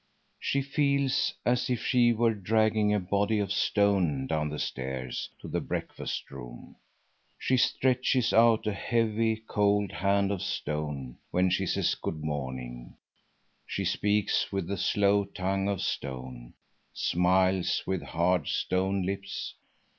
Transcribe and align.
She 0.39 0.63
feels 0.63 1.35
as 1.45 1.69
if 1.69 1.85
she 1.85 2.11
were 2.11 2.33
dragging 2.33 2.91
a 2.91 2.99
body 2.99 3.37
of 3.37 3.51
stone 3.53 4.25
down 4.25 4.49
the 4.49 4.57
stairs 4.57 5.29
to 5.41 5.47
the 5.47 5.61
breakfast 5.61 6.31
room. 6.31 6.75
She 7.37 7.55
stretches 7.55 8.33
out 8.33 8.65
a 8.65 8.73
heavy, 8.73 9.35
cold 9.35 9.91
hand 9.91 10.31
of 10.31 10.41
stone 10.41 11.17
when 11.29 11.51
she 11.51 11.67
says 11.67 11.93
good 11.93 12.23
morning; 12.23 12.95
she 13.67 13.85
speaks 13.85 14.51
with 14.51 14.71
a 14.71 14.77
slow 14.77 15.23
tongue 15.23 15.69
of 15.69 15.83
stone; 15.83 16.55
smiles 16.93 17.83
with 17.85 18.01
hard 18.01 18.47
stone 18.47 19.03
lips. 19.05 19.53